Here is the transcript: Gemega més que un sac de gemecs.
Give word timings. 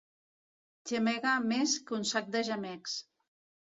Gemega 0.93 1.35
més 1.53 1.79
que 1.87 1.97
un 2.01 2.11
sac 2.17 2.35
de 2.39 2.47
gemecs. 2.53 3.01